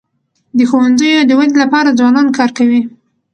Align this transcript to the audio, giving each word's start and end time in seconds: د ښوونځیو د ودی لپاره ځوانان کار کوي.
د 0.57 0.59
ښوونځیو 0.69 1.27
د 1.27 1.31
ودی 1.39 1.55
لپاره 1.63 1.95
ځوانان 1.99 2.27
کار 2.37 2.49
کوي. 2.57 2.81